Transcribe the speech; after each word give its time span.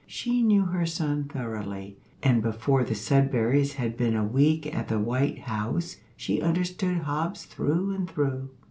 She 0.07 0.41
knew 0.41 0.63
her 0.65 0.87
son 0.87 1.25
thoroughly, 1.25 1.95
and 2.23 2.41
before 2.41 2.83
the 2.83 2.95
Sudberrys 2.95 3.73
had 3.73 3.95
been 3.97 4.15
a 4.15 4.23
week 4.25 4.65
at 4.75 4.87
the 4.87 4.97
White 4.97 5.41
House 5.41 5.97
she 6.17 6.41
understood 6.41 7.03
Hobbs 7.03 7.45
through 7.45 7.91
and 7.93 8.09
through. 8.09 8.49